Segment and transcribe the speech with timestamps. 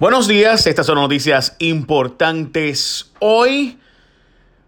[0.00, 3.78] Buenos días, estas son noticias importantes hoy.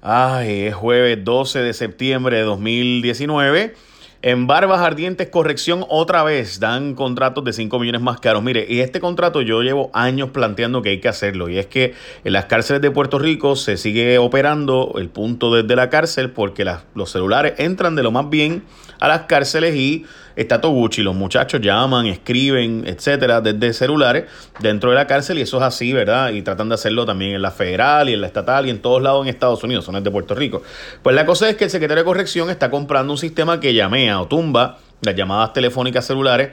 [0.00, 3.74] Ay, es jueves 12 de septiembre de 2019.
[4.22, 8.42] En Barbas Ardientes, corrección otra vez, dan contratos de 5 millones más caros.
[8.42, 11.50] Mire, y este contrato yo llevo años planteando que hay que hacerlo.
[11.50, 11.92] Y es que
[12.24, 16.64] en las cárceles de Puerto Rico se sigue operando el punto desde la cárcel porque
[16.94, 18.62] los celulares entran de lo más bien
[18.98, 20.06] a las cárceles y
[20.40, 21.02] está Toguchi.
[21.02, 24.24] Los muchachos llaman, escriben, etcétera, desde celulares
[24.60, 26.30] dentro de la cárcel y eso es así, ¿verdad?
[26.30, 29.02] Y tratan de hacerlo también en la federal y en la estatal y en todos
[29.02, 30.62] lados en Estados Unidos, son de Puerto Rico.
[31.02, 34.20] Pues la cosa es que el secretario de corrección está comprando un sistema que llamea
[34.20, 36.50] o tumba las llamadas telefónicas celulares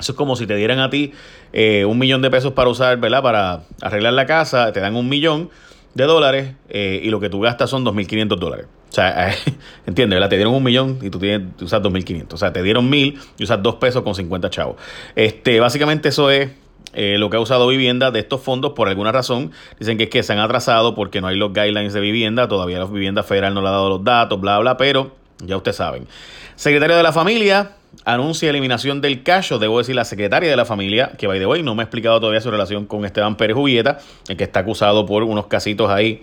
[0.00, 1.12] Eso es como si te dieran a ti
[1.52, 3.22] eh, un millón de pesos para usar, ¿verdad?
[3.22, 5.50] Para arreglar la casa, te dan un millón
[5.94, 8.66] de dólares eh, y lo que tú gastas son 2.500 dólares.
[8.92, 9.34] O sea,
[9.86, 10.28] entiendes, ¿verdad?
[10.28, 12.34] Te dieron un millón y tú, tienes, usas 2.500.
[12.34, 14.76] O sea, te dieron mil y usas dos pesos con 50 chavos.
[15.16, 16.50] Este, básicamente eso es
[16.92, 19.50] eh, lo que ha usado vivienda de estos fondos por alguna razón.
[19.78, 22.48] Dicen que es que se han atrasado porque no hay los guidelines de vivienda.
[22.48, 25.76] Todavía la vivienda federal no le ha dado los datos, bla, bla, pero ya ustedes
[25.76, 26.06] saben.
[26.54, 27.70] Secretario de la Familia
[28.04, 31.46] anuncia eliminación del cash, o debo decir la secretaria de la familia, que by the
[31.46, 33.98] way no me ha explicado todavía su relación con Esteban Pérez Jubieta,
[34.28, 36.22] el que está acusado por unos casitos ahí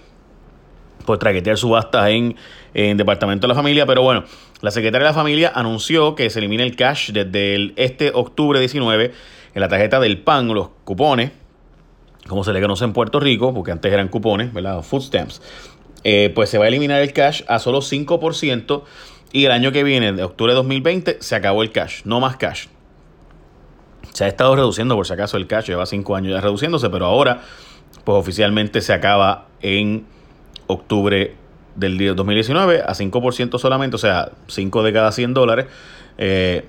[1.09, 2.35] por traquetear subastas en,
[2.75, 3.87] en Departamento de la Familia.
[3.87, 4.25] Pero bueno,
[4.61, 8.59] la secretaria de la Familia anunció que se elimina el cash desde el, este octubre
[8.59, 9.11] 19
[9.55, 11.31] en la tarjeta del PAN, los cupones,
[12.27, 14.83] como se le conoce en Puerto Rico, porque antes eran cupones, ¿verdad?
[14.83, 15.41] Food stamps.
[16.03, 18.83] Eh, pues se va a eliminar el cash a solo 5%
[19.31, 22.37] y el año que viene, de octubre de 2020, se acabó el cash, no más
[22.37, 22.67] cash.
[24.13, 27.07] Se ha estado reduciendo, por si acaso, el cash, lleva 5 años ya reduciéndose, pero
[27.07, 27.41] ahora,
[28.03, 30.18] pues oficialmente se acaba en
[30.69, 31.35] octubre
[31.75, 35.65] del 2019 a 5% solamente, o sea, 5 de cada 100 dólares.
[36.17, 36.65] Eh,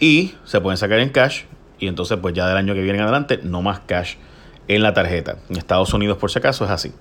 [0.00, 1.42] y se pueden sacar en cash.
[1.78, 4.14] Y entonces, pues ya del año que viene en adelante, no más cash
[4.68, 5.36] en la tarjeta.
[5.50, 6.92] En Estados Unidos, por si acaso, es así.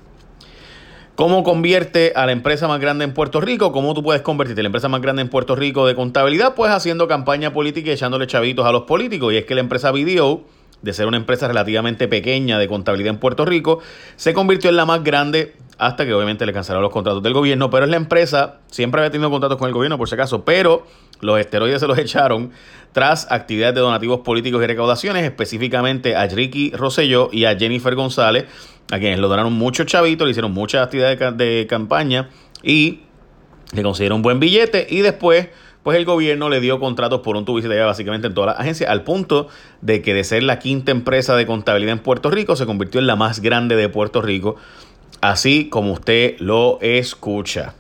[1.16, 3.72] ¿Cómo convierte a la empresa más grande en Puerto Rico?
[3.72, 6.56] ¿Cómo tú puedes convertirte a la empresa más grande en Puerto Rico de contabilidad?
[6.56, 9.34] Pues haciendo campaña política y echándole chavitos a los políticos.
[9.34, 10.44] Y es que la empresa BDO,
[10.81, 13.79] de ser una empresa relativamente pequeña de contabilidad en Puerto Rico,
[14.15, 17.71] se convirtió en la más grande hasta que obviamente le cancelaron los contratos del gobierno,
[17.71, 20.85] pero es la empresa, siempre había tenido contratos con el gobierno por si acaso, pero
[21.21, 22.51] los esteroides se los echaron
[22.91, 28.45] tras actividades de donativos políticos y recaudaciones, específicamente a Ricky Rosselló y a Jennifer González,
[28.91, 32.29] a quienes lo donaron muchos chavitos, le hicieron muchas actividades de, campaña
[32.61, 33.01] y
[33.72, 35.47] le consiguieron un buen billete y después
[35.83, 39.03] pues el gobierno le dio contratos por un tubo básicamente en todas las agencias, al
[39.03, 39.47] punto
[39.81, 43.07] de que de ser la quinta empresa de contabilidad en Puerto Rico, se convirtió en
[43.07, 44.57] la más grande de Puerto Rico
[45.22, 47.75] así como usted lo escucha.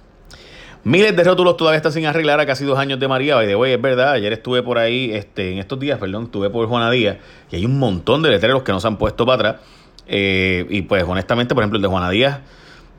[0.83, 3.37] Miles de rótulos todavía están sin arreglar a casi dos años de María.
[3.37, 4.13] de way, es verdad.
[4.13, 7.17] Ayer estuve por ahí, este, en estos días, perdón, estuve por Juana Díaz
[7.51, 9.67] y hay un montón de letreros que no se han puesto para atrás.
[10.07, 12.39] Eh, y pues honestamente, por ejemplo, el de Juana Díaz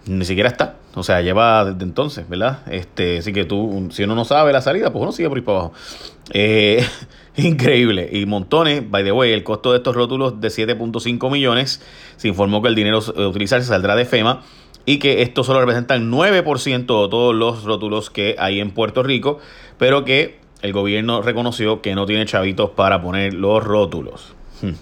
[0.07, 0.77] ni siquiera está.
[0.95, 2.61] O sea, lleva desde entonces, ¿verdad?
[2.71, 5.45] Este, así que tú, si uno no sabe la salida, pues uno sigue por ahí
[5.45, 5.73] para abajo.
[6.33, 6.87] Eh,
[7.37, 8.09] increíble.
[8.13, 11.81] Y montones, by the way, el costo de estos rótulos de 7.5 millones.
[12.17, 14.43] Se informó que el dinero a utilizarse saldrá de FEMA
[14.85, 19.03] y que esto solo representa el 9% de todos los rótulos que hay en Puerto
[19.03, 19.39] Rico,
[19.79, 24.35] pero que el gobierno reconoció que no tiene chavitos para poner los rótulos.
[24.61, 24.73] Hmm.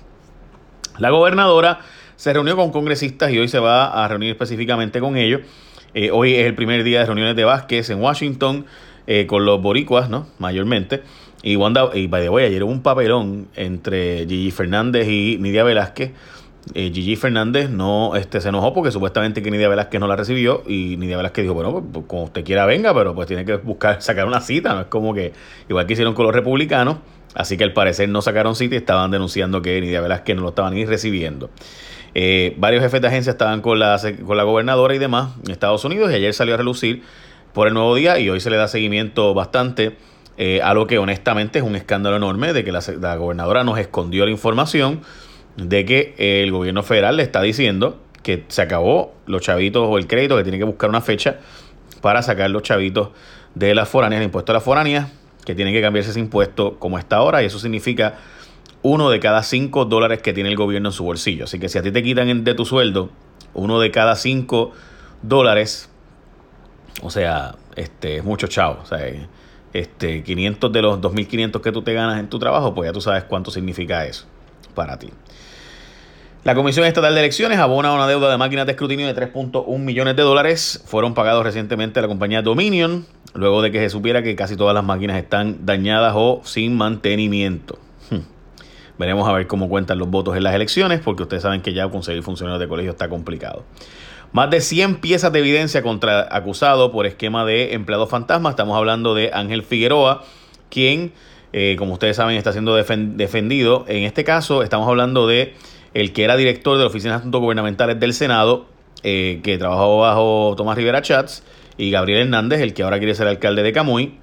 [0.98, 1.80] La gobernadora
[2.16, 5.40] se reunió con congresistas y hoy se va a reunir específicamente con ellos.
[5.92, 8.66] Eh, hoy es el primer día de reuniones de Vázquez en Washington
[9.06, 10.26] eh, con los boricuas, ¿no?
[10.38, 11.02] Mayormente.
[11.42, 15.64] Y Wanda, y by the way, ayer hubo un papelón entre Gigi Fernández y Nidia
[15.64, 16.12] Velázquez.
[16.74, 20.62] Eh, Gigi Fernández no este, se enojó porque supuestamente que Nidia Velázquez no la recibió
[20.66, 24.00] y Nidia Velázquez dijo, bueno, pues, como usted quiera venga, pero pues tiene que buscar
[24.02, 25.32] sacar una cita, no es como que
[25.68, 26.98] igual que hicieron con los republicanos,
[27.34, 30.50] así que al parecer no sacaron cita y estaban denunciando que Nidia Velázquez no lo
[30.50, 31.50] estaban ni recibiendo.
[32.14, 35.84] Eh, varios jefes de agencia estaban con la, con la gobernadora y demás en Estados
[35.84, 37.02] Unidos y ayer salió a relucir
[37.52, 39.96] por el nuevo día y hoy se le da seguimiento bastante
[40.36, 44.24] eh, a lo que honestamente es un escándalo enorme de que la, gobernadora nos escondió
[44.24, 45.02] la información
[45.56, 50.06] de que el gobierno federal le está diciendo que se acabó los chavitos o el
[50.06, 51.38] crédito, que tiene que buscar una fecha
[52.00, 53.10] para sacar los chavitos
[53.54, 55.10] de las foráneas, el impuesto a las foráneas,
[55.44, 58.14] que tiene que cambiarse ese impuesto como está ahora y eso significa
[58.82, 61.44] uno de cada cinco dólares que tiene el gobierno en su bolsillo.
[61.44, 63.10] Así que si a ti te quitan de tu sueldo
[63.54, 64.72] uno de cada cinco
[65.22, 65.90] dólares,
[67.02, 68.78] o sea, este es mucho chavo.
[68.82, 69.00] O sea,
[69.72, 73.00] este, 500 de los 2.500 que tú te ganas en tu trabajo, pues ya tú
[73.00, 74.26] sabes cuánto significa eso
[74.74, 75.10] para ti.
[76.42, 80.16] La Comisión Estatal de Elecciones abona una deuda de máquinas de escrutinio de 3.1 millones
[80.16, 80.82] de dólares.
[80.86, 83.04] Fueron pagados recientemente a la compañía Dominion,
[83.34, 87.78] luego de que se supiera que casi todas las máquinas están dañadas o sin mantenimiento.
[89.00, 91.88] Veremos a ver cómo cuentan los votos en las elecciones, porque ustedes saben que ya
[91.88, 93.64] conseguir funcionarios de colegio está complicado.
[94.32, 98.50] Más de 100 piezas de evidencia contra acusado por esquema de empleado fantasma.
[98.50, 100.24] Estamos hablando de Ángel Figueroa,
[100.68, 101.14] quien,
[101.54, 103.86] eh, como ustedes saben, está siendo defendido.
[103.88, 105.54] En este caso, estamos hablando de
[105.94, 108.66] el que era director de la Oficina de Asuntos Gubernamentales del Senado,
[109.02, 111.42] eh, que trabajó bajo Tomás Rivera Chats,
[111.78, 114.18] y Gabriel Hernández, el que ahora quiere ser alcalde de Camuy.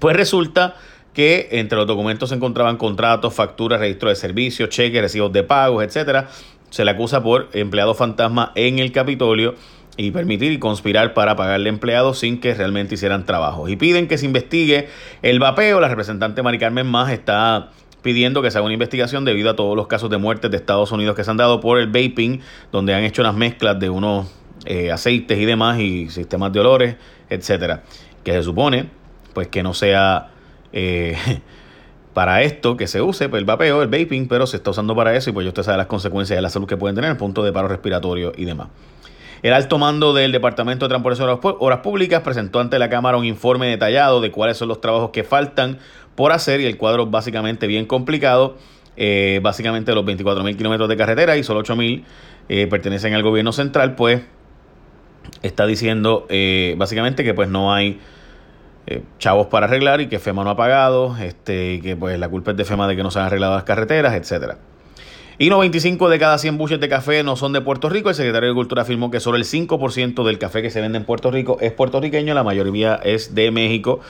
[0.00, 0.74] Pues resulta
[1.16, 5.82] que entre los documentos se encontraban contratos, facturas, registro de servicios, cheques, recibos de pagos,
[5.82, 6.28] etcétera.
[6.68, 9.54] Se le acusa por empleado fantasma en el Capitolio
[9.96, 13.66] y permitir y conspirar para pagarle empleados sin que realmente hicieran trabajo.
[13.66, 14.90] Y piden que se investigue
[15.22, 15.80] el vapeo.
[15.80, 17.70] La representante Mari Carmen Más está
[18.02, 20.92] pidiendo que se haga una investigación debido a todos los casos de muerte de Estados
[20.92, 24.30] Unidos que se han dado por el vaping, donde han hecho unas mezclas de unos
[24.66, 26.96] eh, aceites y demás y sistemas de olores,
[27.30, 27.84] etcétera.
[28.22, 28.90] Que se supone
[29.32, 30.32] pues que no sea
[30.78, 31.16] eh,
[32.12, 35.16] para esto que se use pues, el vapeo, el vaping, pero se está usando para
[35.16, 37.42] eso y pues usted sabe las consecuencias de la salud que pueden tener, el punto
[37.42, 38.68] de paro respiratorio y demás.
[39.42, 43.24] El alto mando del Departamento de Transporte y Horas Públicas presentó ante la Cámara un
[43.24, 45.78] informe detallado de cuáles son los trabajos que faltan
[46.14, 48.56] por hacer y el cuadro básicamente bien complicado.
[48.98, 52.04] Eh, básicamente los 24 mil kilómetros de carretera y solo 8 mil
[52.48, 54.22] eh, pertenecen al gobierno central, pues
[55.42, 56.26] está diciendo
[56.76, 58.00] básicamente que pues no hay
[58.86, 62.28] eh, chavos para arreglar y que FEMA no ha pagado, este, y que pues la
[62.28, 64.58] culpa es de FEMA de que no se han arreglado las carreteras, etcétera.
[65.38, 68.08] Y 95 de cada 100 buches de café no son de Puerto Rico.
[68.08, 71.04] El secretario de Agricultura afirmó que solo el 5% del café que se vende en
[71.04, 74.00] Puerto Rico es puertorriqueño, la mayoría es de México.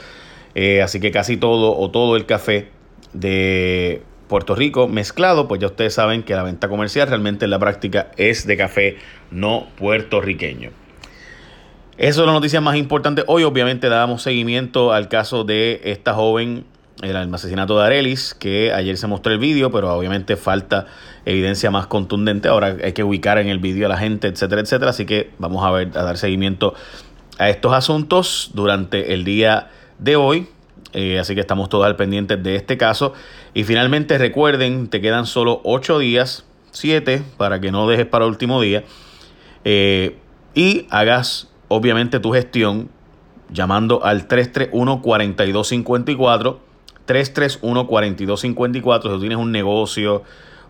[0.55, 2.69] Eh, así que casi todo o todo el café
[3.13, 7.59] de Puerto Rico mezclado, pues ya ustedes saben que la venta comercial realmente en la
[7.59, 8.97] práctica es de café
[9.33, 10.86] no puertorriqueño.
[11.99, 13.25] Eso es la noticia más importante.
[13.27, 16.67] Hoy obviamente dábamos seguimiento al caso de esta joven,
[17.01, 20.89] el asesinato de Arelis, que ayer se mostró el vídeo, pero obviamente falta
[21.25, 22.49] evidencia más contundente.
[22.49, 24.91] Ahora hay que ubicar en el vídeo a la gente, etcétera, etcétera.
[24.91, 26.75] Así que vamos a ver, a dar seguimiento
[27.39, 30.49] a estos asuntos durante el día de hoy.
[30.93, 33.15] Eh, así que estamos todos al pendiente de este caso.
[33.55, 38.33] Y finalmente recuerden, te quedan solo 8 días, 7, para que no dejes para el
[38.33, 38.85] último día.
[39.65, 40.19] Eh,
[40.55, 42.89] y hagas obviamente tu gestión
[43.51, 46.59] llamando al 331-4254.
[47.07, 49.03] 331-4254.
[49.03, 50.25] Si tú tienes un negocio,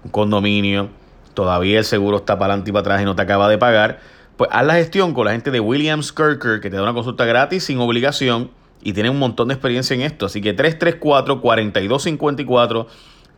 [0.04, 0.90] un condominio,
[1.34, 3.98] todavía el seguro está para adelante y para atrás y no te acaba de pagar,
[4.36, 7.24] pues haz la gestión con la gente de Williams Kirker que te da una consulta
[7.24, 8.50] gratis sin obligación
[8.82, 10.26] y tiene un montón de experiencia en esto.
[10.26, 12.86] Así que 334-4254.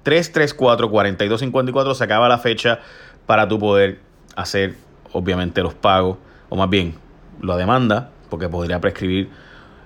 [0.04, 2.80] 334-4254 se acaba la fecha
[3.26, 4.00] para tu poder
[4.36, 4.74] hacer
[5.12, 6.16] obviamente los pagos
[6.48, 6.94] o más bien
[7.40, 9.30] lo demanda porque podría prescribir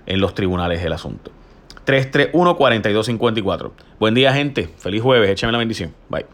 [0.07, 1.31] en los tribunales el asunto.
[1.87, 3.71] 331-4254.
[3.99, 4.69] Buen día, gente.
[4.79, 5.31] Feliz jueves.
[5.31, 5.93] Échame la bendición.
[6.09, 6.27] Bye.